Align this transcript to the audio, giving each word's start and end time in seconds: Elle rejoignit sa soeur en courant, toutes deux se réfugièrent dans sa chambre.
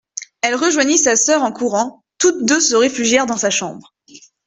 Elle 0.41 0.55
rejoignit 0.55 0.97
sa 0.97 1.15
soeur 1.15 1.43
en 1.43 1.51
courant, 1.51 2.03
toutes 2.17 2.43
deux 2.43 2.59
se 2.59 2.73
réfugièrent 2.73 3.27
dans 3.27 3.37
sa 3.37 3.51
chambre. 3.51 3.93